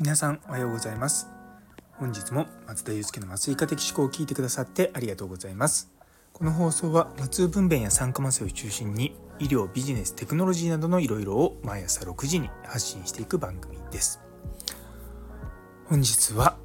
[0.00, 1.28] 皆さんおはようございます。
[1.92, 5.92] 本日も松田祐介の麻酔科的思考を聞いてくださってありがとうございます。
[6.32, 14.20] この放送は無痛分娩や酸化麻酔を中心に医療ビジネステクノロジーなどのいろいろを毎朝6時に発信していく番組です。
[15.86, 16.56] 本日は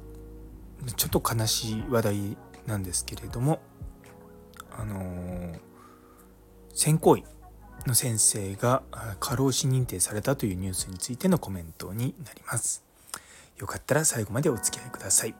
[0.96, 2.36] ちょっと悲しい話題
[2.66, 3.60] なんですけれども
[4.72, 5.58] あのー、
[6.74, 7.24] 選考医
[7.86, 8.82] の先生が
[9.20, 12.88] 過労死認定されたというニュースについてのコメントになります
[13.58, 15.34] よかったら最後までお付き合いください。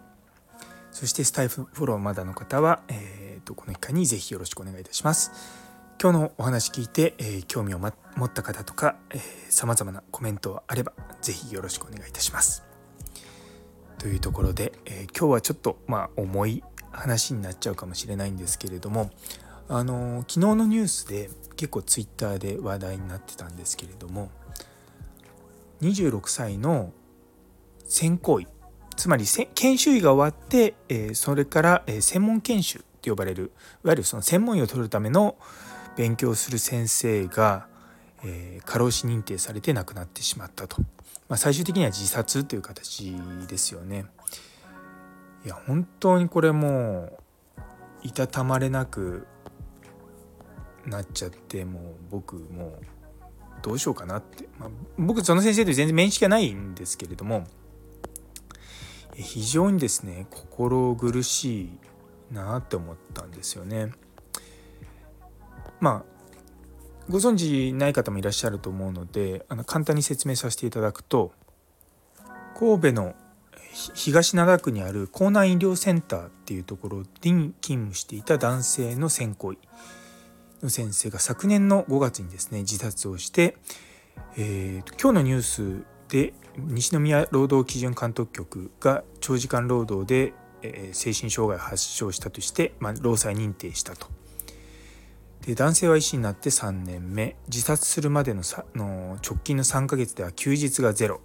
[0.90, 5.30] そしてスタイフフォローまだの方は、えーと、この機会にぜひよろしくお願いいたします。
[6.02, 9.20] 今日のお話聞いて、えー、興味を、ま、持った方とか、えー、
[9.50, 12.64] 様々なコメントがあればぜひよろしくお願いいたします。
[13.98, 19.10] というところで、えー、今日はちょっとまあ重い話になっちゃうかもしれないんですけれども
[19.68, 24.30] あの昨日のニュースで結構ツイッターで話題になってたんですけれども
[25.82, 26.92] 26歳の
[27.84, 28.46] 専攻医
[28.96, 33.52] つまり研修医が終わって、えそれから、え専門研修と呼ばれる
[33.84, 35.36] いわゆるその専門医を取るための
[35.96, 37.68] 勉強する先生が、
[38.24, 40.82] え過労死認定されて亡くなってしまったと、
[41.28, 43.14] まあ、最終的には自殺という形
[43.46, 44.06] ですよね。
[45.44, 47.18] いや本当にこれもう
[48.02, 49.28] いたたまれなく
[50.88, 52.72] なっちゃってもう僕もう
[53.62, 57.44] どうしようかなって、まあ、僕その先生と全然面識はないんですけれども
[59.14, 63.90] 非常にですね心苦しいなって思ったんですよね。
[65.80, 66.18] まあ
[67.08, 71.32] ご存知ない方もいらっしゃると思うのであの簡単に説明させていただくと
[72.58, 73.14] 神戸の
[73.94, 79.58] 東灘区にある江南医療センターっていうところに勤務していた男性の専攻医
[80.62, 83.56] の先生が昨年の5月にですね自殺をして、
[84.36, 90.32] えー、今日のニュースで西宮労働基準監督局が長時間労働で、
[90.62, 94.08] え精神障害を発症したとして、まあ、労災認定したと。
[95.46, 101.20] で男性は医師になって3年目自殺するまでのさの直近の3ヶ月では休日がゼロ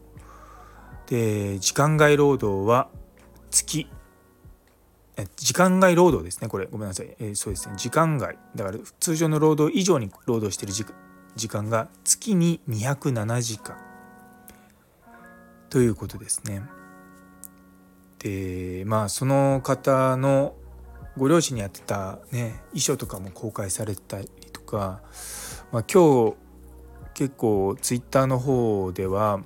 [1.08, 2.90] で時間外労働は
[3.50, 3.88] 月
[5.36, 6.48] 時間外労働ですね。
[6.48, 7.76] これごめんなさい、えー、そうですね。
[7.78, 8.38] 時間外。
[8.56, 13.78] だから通常の労働以上に労働してる時間が月に207時間。
[15.70, 16.64] ということですね。
[18.20, 20.56] でまあその方の
[21.18, 25.02] ご両親にやってたね遺書とかも公開されたりとか、
[25.72, 26.36] まあ、今日
[27.14, 29.42] 結構ツイッターの方では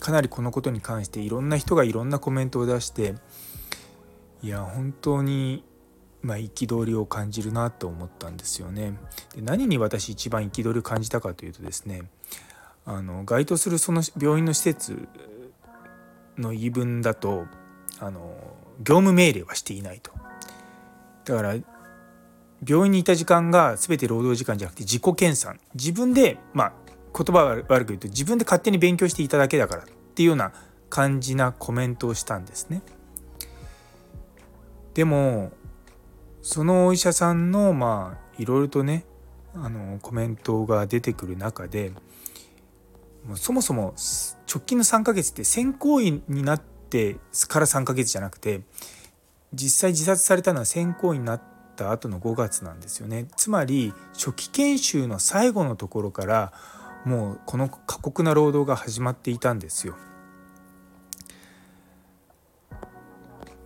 [0.00, 3.14] かなりこのことに関していろんな人がいろんなコメントを出して
[4.44, 5.64] いや本当に
[6.20, 8.98] まあ、憤りを感じるなと思ったんですよね。
[9.34, 12.02] で何に私一番憤りを感じたかというとですね
[12.86, 15.06] あの該当するその病院の施設
[16.38, 17.44] の言い分だと
[18.00, 18.34] あの
[18.80, 20.12] 業務命令はしていないと。
[21.24, 21.56] だから
[22.66, 26.72] 病院にいた時間が全て労働時間じゃなくて自己研鑽自分でまあ
[27.14, 30.52] 言葉は悪く言うと自分で勝手に勉強していただけだからっていうような
[30.88, 32.82] 感じなコメントをしたんですね。
[34.94, 35.52] でも
[36.42, 39.04] そのお医者さんのまあいろいろとね
[39.54, 41.92] あのコメントが出てくる中で
[43.26, 43.94] もそもそも
[44.52, 47.16] 直近の3ヶ月って選考医になって
[47.48, 48.62] から3ヶ月じゃなくて
[49.52, 51.42] 実際自殺されたのは選考医になっ
[51.76, 56.52] た後の5月なんですよねつまり初期研修の最後のところから
[57.04, 59.94] もうこの過酷な労働が始まっていたんですよ。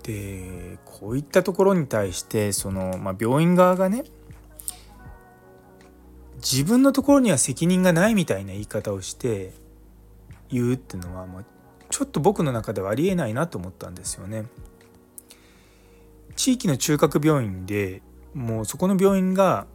[0.08, 4.04] でこういったところに対してその、まあ、病院側がね
[6.36, 9.52] 自分のところには責任がないみたいな言い方をして
[10.48, 11.44] 言うっていうのは、まあ、
[11.90, 14.46] ちょっと僕の中ではありえないなと思ったんですよね。
[16.36, 18.00] 地域の中核病院で
[18.32, 19.66] もうそこの病院が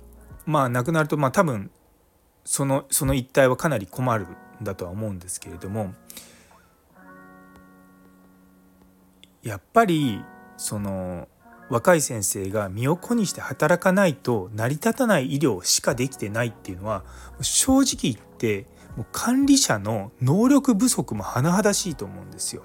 [0.47, 1.69] まあなくなるとまあ多分
[2.43, 4.25] そのその一帯はかなり困る
[4.61, 5.93] んだとは思うんですけれども
[9.43, 10.23] やっぱり
[10.57, 11.27] その
[11.69, 17.03] 若い先生が身を粉にして働かないと成り立たない医療しかできてないっていうのは
[17.41, 18.65] 正直言って
[18.95, 22.63] もう管理者の能力不足も甚だしいと思うんですよ。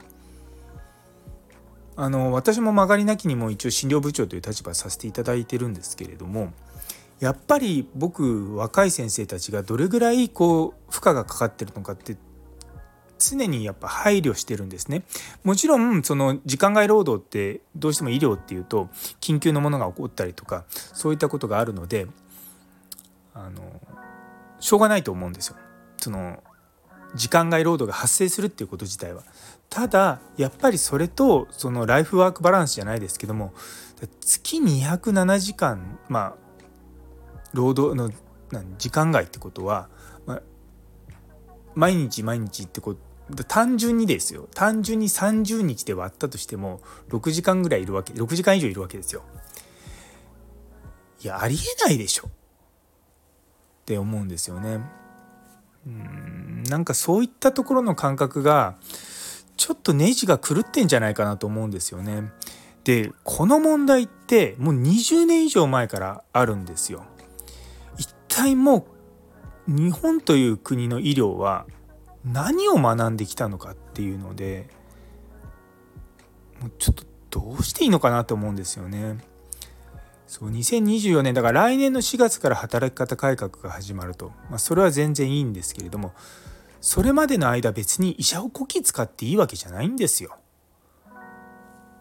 [1.96, 6.52] あの私も曲がりなきにも一応診療部長という立場させていただいてるんですけれども
[7.18, 12.16] やっぱり僕若い先生たちがどれぐらいこう負荷がかかってるのかって
[13.18, 15.02] 常にやっぱ配慮してるんですね。
[15.44, 18.88] もちろんその時間外労働ってどうしても医療っていうと
[19.20, 22.06] 緊急のものが起こったりとかそういったことがあるので
[23.34, 23.80] あの
[24.60, 25.56] しょうがないと思うんですよ。
[25.98, 26.42] その
[27.14, 29.22] 時間外労働が発生するっていうこと自体は。
[29.70, 33.52] ただやっぱりそれとそのライフワークバランスじゃないですけども
[34.20, 36.34] 月207時間まあ
[37.52, 38.10] 労働の
[38.78, 39.88] 時間外ってことは、
[40.26, 40.42] まあ、
[41.74, 43.00] 毎日毎日ってこと
[43.46, 46.80] 単純にですよ単純に30日で割ったとしても
[47.10, 49.22] 6時間ぐらいいるわけ6時間以上いるわけですよ。
[51.22, 52.30] いやありえないでしょっ
[53.84, 54.80] て思うんですよね。
[55.86, 58.76] うんなんかそういったところの感覚が
[59.56, 62.30] ちょっとネジが狂ってんじゃないかなと思うんですよね。
[62.84, 67.04] でこの問題ってもう20年以上前からあるんですよ。
[67.96, 68.86] 一体も
[69.68, 71.66] う日本という国の医療は
[72.32, 74.68] 何を学んできたのかっていうので
[76.60, 79.18] もうちょっとどうしていいのかなと思うんですよね。
[80.26, 86.12] そう2024年だから来年の4月から働き方改革が始まると、まあ、それは全然いいんですけれども
[86.82, 90.36] それまでの間別に医者をこき使っていいわけじゃないんですよ。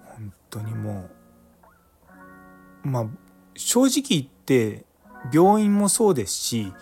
[0.04, 1.10] 本当にも
[2.84, 3.06] うまあ
[3.56, 4.86] 正直言って
[5.34, 6.74] 病院もそうですし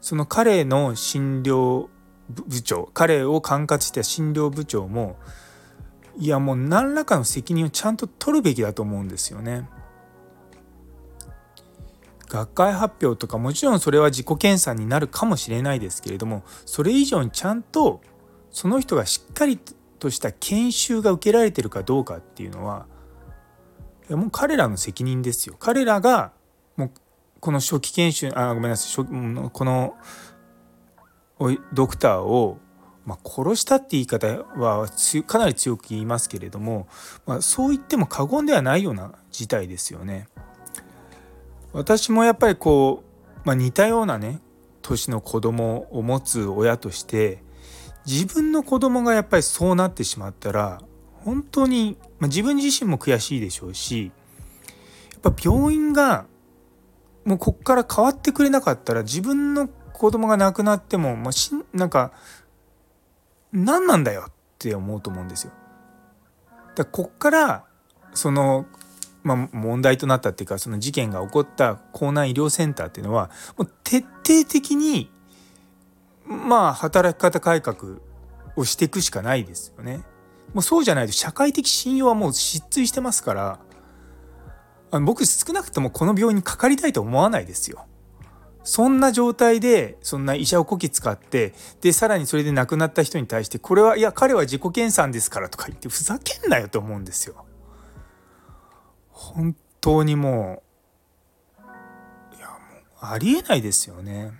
[0.00, 1.88] その彼の診療
[2.32, 5.16] 部長彼を管轄した診療部長も
[6.18, 9.68] いやもう何らかの責任をちゃんと取るべきだと思うんですよね。
[12.28, 18.00] 学会発表とかもちろんそれは自己研鑽になるかもしれないですけれどもそれ以上にちゃんと
[18.50, 19.58] その人がしっかり
[19.98, 22.86] とした研修が受けられてるかどうかっていうのは
[24.08, 25.56] いやもう彼らの責任ですよ。
[25.58, 26.32] 彼らが
[26.76, 26.90] もう
[27.38, 29.94] この初期研修あごめんなさいこの
[31.72, 32.58] ドクターを、
[33.04, 34.88] まあ、殺したって言い方は
[35.26, 36.86] かなり強く言いますけれども、
[37.26, 40.28] まあ、そう言っても過言ではないような事態ですよね。
[41.72, 44.40] 私もやっぱりこう、まあ、似たようなね
[44.82, 47.42] 年の子供を持つ親として
[48.06, 50.82] 自分の子供がやっぱりそうなってしまったら
[51.24, 54.12] 本当に、まあ、自分自身も悔しいでしょうし
[55.22, 56.26] やっぱ病院が
[57.24, 59.68] もうこっから変わってくれなかったら自分の
[60.02, 62.10] 子供が亡くなっても、まあ、しなんか
[63.52, 65.52] 何なんだよって思うと思うんですよ。
[66.74, 67.64] だこっから
[68.12, 68.66] その
[69.22, 75.08] まあ、問題となったっていうかその事件が起こった江南医療センターっていうのはもう徹底的に
[76.26, 78.00] まあ働き方改革
[78.56, 80.02] をしていくしかないですよね。
[80.52, 83.60] もうそうじゃないと社会的信用はもう失墜してますから
[84.90, 87.86] あの僕少なくともこの病院にかかりたいと思わないですよ。
[88.64, 97.44] そんな状態でそんな医者をこき使ってでさらにそれで亡くなった人に対してこれはいや彼は自己研鑽ですからとか言ってふざけんなよと思うんですよ。
[99.10, 100.62] 本当にも
[102.32, 104.32] ういやもうありえないですよね。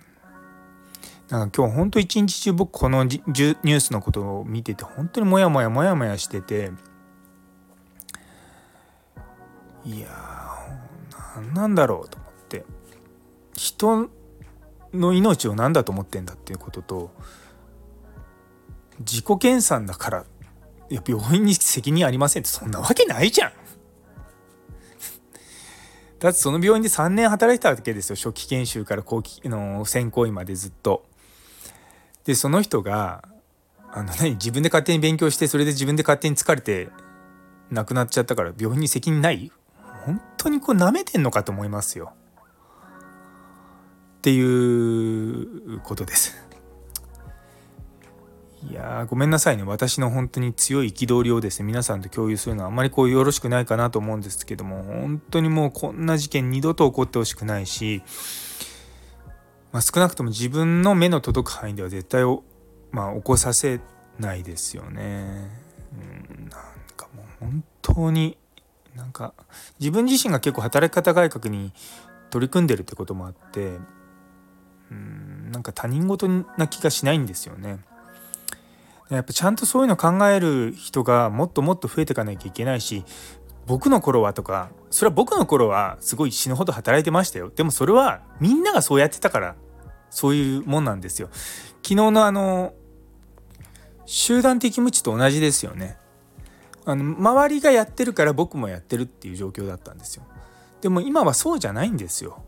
[1.29, 6.71] なんか今日本当一日中僕このニュースのことを見てて本当にモヤモヤモヤモヤしてて
[9.83, 10.07] いや
[11.35, 12.22] 何なんだろうと
[13.55, 14.09] 人
[14.93, 17.11] の命を何だと思ってんだっていうことと
[18.99, 20.25] 自己研鑽だから
[20.89, 23.51] いや病院に責任ありませんってそんなわけないじゃん
[26.19, 31.05] だってその病院で3年働いてたわけですよ初期研修から後期の専攻医までずっと。
[32.25, 33.27] でその人が
[33.91, 36.87] あの何自分で勝手に勉強してそれで自分で勝手に疲れて
[37.69, 39.51] 亡くなっちゃったから病院に責任ない？
[40.05, 42.13] 本当にこう舐めてんのかと思いますよ。
[44.23, 46.41] っていうことです。
[48.71, 58.01] いやごめんなさいね私の本当に強い憤りをですね皆さんと共有するのはあんまりこうよろしくないかなと思うんですけども本当にもうこんな事件二度と起こってほしくないし、
[59.73, 62.43] まあ、少なくとも自分の目の届く範囲では絶対を、
[62.91, 63.81] まあ、起こさせ
[64.17, 65.49] ないですよね。
[65.91, 66.61] うん、なん
[66.95, 68.37] かもう本当に
[68.95, 69.33] なんか
[69.81, 71.73] 自分自身が結構働き方改革に
[72.29, 73.77] 取り組んでるってこともあって
[74.93, 77.79] うんなんか他人事な気がしないんですよね。
[79.09, 83.03] やっぱちゃんとそういうの考える人がもっともっと増えていかなきゃいけないし
[83.67, 87.51] 僕の頃はとかそれは僕の頃はすごい死ぬほど働いてましたよ。
[87.53, 89.55] でもそれはみんながそうやってたから
[90.09, 91.29] そういうもんなんですよ。
[91.83, 92.73] 昨日のあの
[94.05, 95.97] 集団的無知と同じですよね。
[96.85, 100.23] あの周りがやってるから僕もやってるっていう状況だったんですよ。
[100.81, 102.43] でも今はそうじゃないんですよ。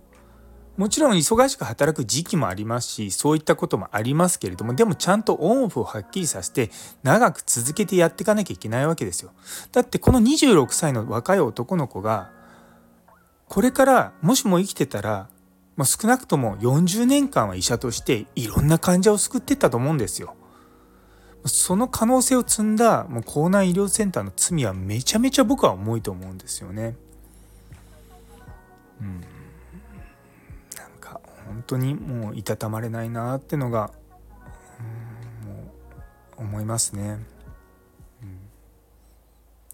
[0.77, 6.69] もちろん忙しく働く時期もありますしそういったこともありますけれどもでもちゃんとオンオフをはっきりさせて
[7.03, 9.31] 長く続けてやっていかなきゃいけないわけですよ。
[9.71, 12.29] だってこの26歳の若い男の子が
[13.47, 15.29] これからもしも生きてたら
[15.75, 20.35] まあ、少なくとも40年間は医者としていろんな患者を救ってったと思うんですよ。
[21.45, 26.95] その可能性を積んだもう江南医療センターの罪はめちゃめちゃ僕は重いと思うんですよね。
[29.01, 29.21] うん、
[31.45, 33.91] 本当にもういたたまれないなってのが、
[35.45, 35.53] も
[36.37, 37.19] う思いますね。
[38.21, 38.39] うん、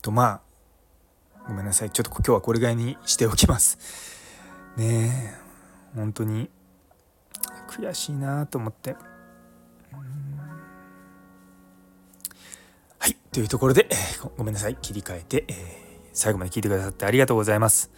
[0.02, 0.52] とまあ
[1.48, 3.78] ごめんなさいちょっと今日はこれぐらいにしておきます。
[4.78, 6.50] ねえ本当に
[7.68, 8.96] 悔しいなと思って。
[13.00, 13.16] はい。
[13.32, 13.90] というところで、
[14.38, 14.76] ごめんなさい。
[14.76, 17.90] 切り替えて、えー、最後まで聞いてくださってありがとうございます。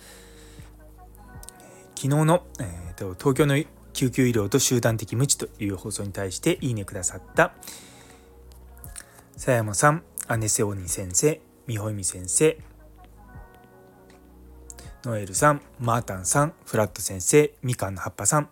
[2.03, 3.55] 昨日の、えーと、東京の
[3.93, 7.53] 救急医療と集団的無知という放送に対していいねくださった
[9.35, 10.03] 佐山さん、
[10.37, 12.57] 姉瀬鬼先生、美穂美先生、
[15.05, 18.49] ノエルさん、マータンさん、フラット先生、みかんの葉っぱさん、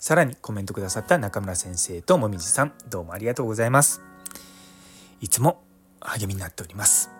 [0.00, 4.02] さらにコメントくださった中村先生ともみじさん、どうもありがとうございます。
[5.20, 5.62] いつも
[6.00, 7.12] 励みになっております。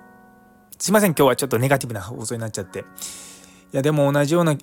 [0.80, 2.80] すいません、今日はちょっとネガティブな放送になっちゃって。
[2.80, 4.56] いや、でも同じような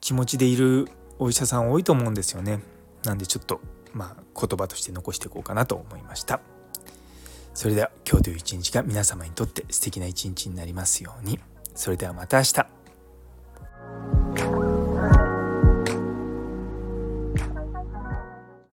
[0.00, 0.88] 気持ちでいる
[1.18, 2.60] お医者さん多いと思うんですよね。
[3.04, 3.60] なんでちょっと、
[3.92, 6.40] まあ、言葉として残していこうかなと思いました。
[7.54, 11.38] それでは今日という一日が皆様にとって素敵な一日になりますように。
[11.74, 12.79] それではまた明日。